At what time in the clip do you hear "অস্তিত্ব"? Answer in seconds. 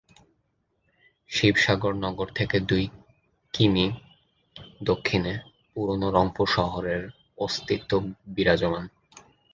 7.37-7.91